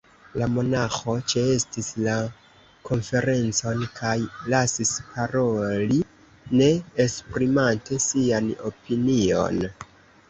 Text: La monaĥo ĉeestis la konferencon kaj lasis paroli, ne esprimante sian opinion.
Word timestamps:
La 0.41 0.45
monaĥo 0.51 1.13
ĉeestis 1.33 1.89
la 2.05 2.15
konferencon 2.87 3.85
kaj 3.99 4.15
lasis 4.55 4.95
paroli, 5.11 6.01
ne 6.63 6.71
esprimante 7.07 8.05
sian 8.09 8.49
opinion. 8.73 9.67